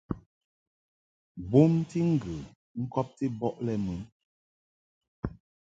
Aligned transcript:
Bomti 1.49 1.99
ŋgə 2.11 2.35
ŋkɔbti 2.81 3.25
bɔ 3.39 3.47
lɛ 3.65 3.73
mɨ. 3.85 3.93